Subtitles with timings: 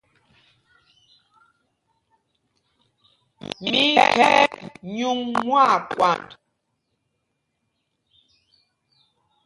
[3.69, 4.41] Mí í khɛ̌y
[4.95, 6.29] nyûŋ mwâkwand.